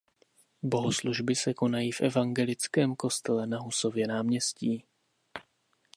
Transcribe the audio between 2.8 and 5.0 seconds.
kostele na Husově náměstí.